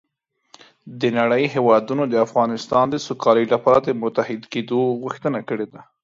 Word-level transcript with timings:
د 1.01 1.03
نړۍ 1.17 1.43
هېوادونو 1.55 2.03
د 2.07 2.15
افغانستان 2.25 2.85
د 2.89 2.95
سوکالۍ 3.07 3.45
لپاره 3.53 3.79
د 3.81 3.89
متحد 4.03 4.41
کېدو 4.53 4.79
غوښتنه 5.03 5.39
کړې 5.49 5.65